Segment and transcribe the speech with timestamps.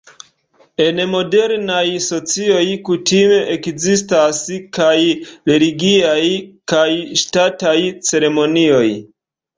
[0.83, 4.41] En modernaj socioj kutime ekzistas
[4.79, 4.95] kaj
[5.53, 6.25] religiaj
[6.75, 6.89] kaj
[7.25, 7.79] ŝtataj
[8.11, 8.87] ceremonioj.